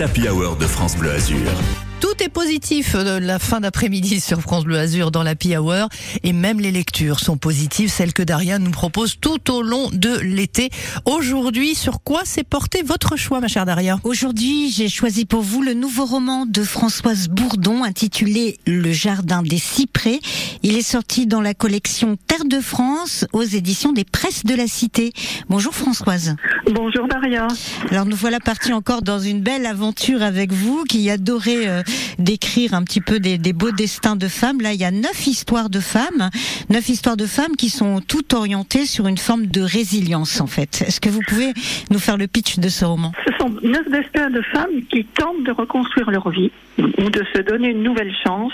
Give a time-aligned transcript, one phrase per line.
[0.00, 1.87] L'Happy Hour de France Bleu Azur.
[2.00, 5.88] Tout est positif de la fin d'après-midi sur France Bleu Azur dans la Hour
[6.22, 10.18] et même les lectures sont positives, celles que Daria nous propose tout au long de
[10.20, 10.70] l'été.
[11.06, 13.98] Aujourd'hui, sur quoi s'est porté votre choix, ma chère Daria?
[14.04, 19.58] Aujourd'hui, j'ai choisi pour vous le nouveau roman de Françoise Bourdon intitulé Le Jardin des
[19.58, 20.20] Cyprès.
[20.62, 24.68] Il est sorti dans la collection Terre de France aux éditions des Presses de la
[24.68, 25.12] Cité.
[25.48, 26.36] Bonjour Françoise.
[26.70, 27.48] Bonjour Daria.
[27.90, 31.82] Alors nous voilà partis encore dans une belle aventure avec vous qui adorez euh,
[32.18, 34.60] d'écrire un petit peu des, beaux destins de femmes.
[34.60, 36.30] Là, il y a neuf histoires de femmes,
[36.70, 40.82] neuf histoires de femmes qui sont toutes orientées sur une forme de résilience, en fait.
[40.86, 41.52] Est-ce que vous pouvez
[41.90, 43.12] nous faire le pitch de ce roman?
[43.26, 47.42] Ce sont neuf destins de femmes qui tentent de reconstruire leur vie ou de se
[47.42, 48.52] donner une nouvelle chance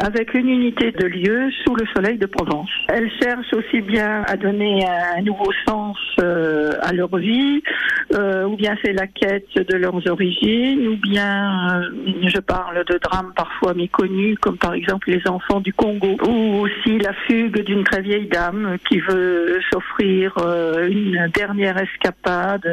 [0.00, 2.68] avec une unité de lieu sous le soleil de Provence.
[2.88, 4.84] Elles cherchent aussi bien à donner
[5.16, 7.62] un nouveau sens euh, à leur vie,
[8.16, 12.98] euh, ou bien c'est la quête de leurs origines, ou bien euh, je parle de
[12.98, 17.84] drames parfois méconnus, comme par exemple les enfants du Congo, ou aussi la fugue d'une
[17.84, 20.34] très vieille dame qui veut s'offrir
[20.88, 22.66] une dernière escapade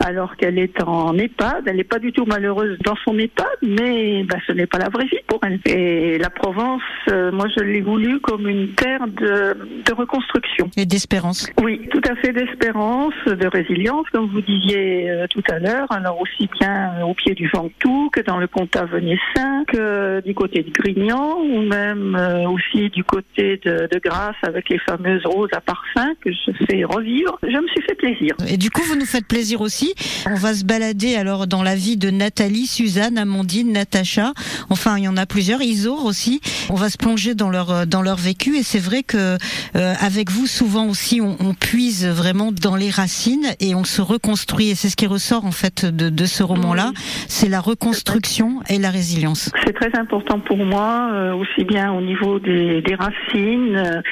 [0.00, 1.64] alors qu'elle est en EHPAD.
[1.66, 4.88] Elle n'est pas du tout malheureuse dans son EHPAD, mais bah, ce n'est pas la
[4.88, 5.60] vraie vie pour elle.
[5.66, 10.70] Et la Provence, euh, moi je l'ai voulu comme une terre de, de reconstruction.
[10.76, 11.48] Et d'espérance.
[11.62, 15.90] Oui, tout à fait d'espérance, de résilience, comme vous disiez euh, tout à l'heure.
[15.90, 20.34] Alors aussi bien euh, au pied du Ventoux que dans le Comtat Venessin, que du
[20.34, 22.16] côté de Grignan, ou même
[22.48, 26.84] aussi du côté de, de Grasse avec les fameuses roses à parfum que je fais
[26.84, 27.38] revivre.
[27.42, 28.34] Je me suis fait plaisir.
[28.48, 29.89] Et du coup, vous nous faites plaisir aussi.
[30.26, 34.32] On va se balader alors dans la vie de Nathalie, Suzanne, Amandine, Natacha.
[34.68, 35.60] Enfin, il y en a plusieurs.
[35.62, 36.40] Isor aussi.
[36.70, 39.36] On va se plonger dans leur euh, dans leur vécu et c'est vrai que
[39.76, 44.00] euh, avec vous souvent aussi on, on, puise vraiment dans les racines et on se
[44.00, 46.92] reconstruit et c'est ce qui ressort en fait de, de ce roman-là.
[47.28, 49.50] C'est la reconstruction et la résilience.
[49.64, 54.02] C'est très important pour moi euh, aussi bien au niveau des, des racines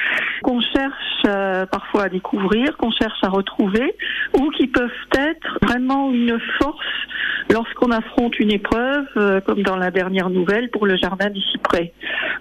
[0.41, 3.95] qu'on cherche parfois à découvrir, qu'on cherche à retrouver
[4.37, 6.85] ou qui peuvent être vraiment une force
[7.51, 11.93] lorsqu'on affronte une épreuve, euh, comme dans la dernière nouvelle pour le jardin des cyprès,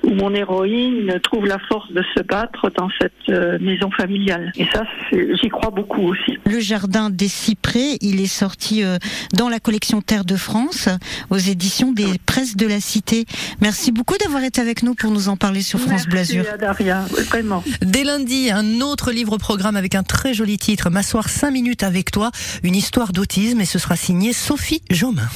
[0.05, 4.53] où mon héroïne trouve la force de se battre dans cette euh, maison familiale.
[4.57, 6.39] Et ça, j'y crois beaucoup aussi.
[6.45, 8.99] Le jardin des cyprès, il est sorti euh,
[9.35, 10.89] dans la collection Terre de France,
[11.31, 13.25] aux éditions des Presses de la Cité.
[13.61, 16.45] Merci beaucoup d'avoir été avec nous pour nous en parler sur France Blasure.
[16.61, 17.63] Daria, vraiment.
[17.83, 22.31] Dès lundi, un autre livre-programme avec un très joli titre, M'asseoir 5 minutes avec toi,
[22.63, 25.29] une histoire d'autisme, et ce sera signé Sophie Jomain.